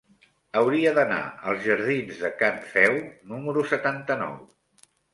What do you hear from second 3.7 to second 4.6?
setanta-nou.